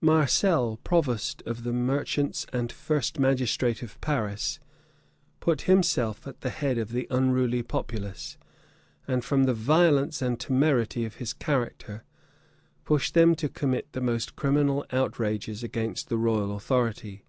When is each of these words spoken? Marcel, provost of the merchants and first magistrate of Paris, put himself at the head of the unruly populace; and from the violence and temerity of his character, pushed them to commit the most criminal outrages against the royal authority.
Marcel, 0.00 0.76
provost 0.82 1.40
of 1.46 1.62
the 1.62 1.72
merchants 1.72 2.46
and 2.52 2.72
first 2.72 3.20
magistrate 3.20 3.80
of 3.80 4.00
Paris, 4.00 4.58
put 5.38 5.60
himself 5.70 6.26
at 6.26 6.40
the 6.40 6.50
head 6.50 6.78
of 6.78 6.90
the 6.90 7.06
unruly 7.12 7.62
populace; 7.62 8.36
and 9.06 9.24
from 9.24 9.44
the 9.44 9.54
violence 9.54 10.20
and 10.20 10.40
temerity 10.40 11.04
of 11.04 11.14
his 11.22 11.32
character, 11.32 12.02
pushed 12.84 13.14
them 13.14 13.36
to 13.36 13.48
commit 13.48 13.92
the 13.92 14.00
most 14.00 14.34
criminal 14.34 14.84
outrages 14.90 15.62
against 15.62 16.08
the 16.08 16.16
royal 16.18 16.56
authority. 16.56 17.24